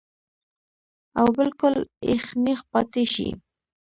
او 1.19 1.27
بالکل 1.37 1.75
اېغ 2.07 2.25
نېغ 2.43 2.59
پاتې 2.71 3.03
شي- 3.13 3.27